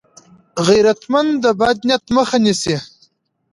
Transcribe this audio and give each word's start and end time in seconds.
غیرتمند 0.67 1.31
د 1.43 1.45
بد 1.59 1.77
نیت 1.87 2.03
مخه 2.15 2.37
نیسي 2.43 2.75